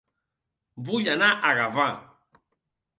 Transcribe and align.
Vull 0.89 1.11
anar 1.15 1.29
a 1.51 1.55
Gavà 1.63 1.89